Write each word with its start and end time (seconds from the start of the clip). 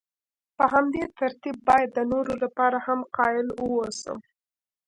په 0.57 0.63
همدې 0.73 1.03
ترتیب 1.19 1.55
باید 1.69 1.89
د 1.93 1.99
نورو 2.11 2.33
لپاره 2.43 2.77
هم 2.87 2.99
قایل 3.17 3.47
واوسم. 3.53 4.17